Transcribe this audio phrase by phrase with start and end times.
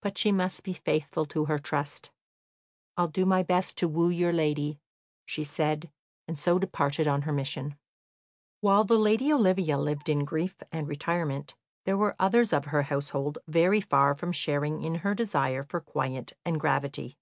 [0.00, 2.12] But she must be faithful to her trust.
[2.96, 4.78] "I'll do my best to woo your lady,"
[5.26, 5.90] she said,
[6.28, 7.76] and so departed on her mission.
[8.60, 13.38] While the lady Olivia lived in grief and retirement, there were others of her household
[13.48, 17.18] very far from sharing in her desire for quiet and gravity.